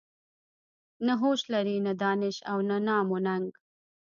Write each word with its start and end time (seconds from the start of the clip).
نه 1.05 1.13
هوش 1.21 1.41
لري 1.53 1.75
نه 1.85 1.93
دانش 2.03 2.35
او 2.51 2.57
نه 2.69 2.77
نام 2.87 3.05
و 3.13 3.17
ننګ. 3.25 3.51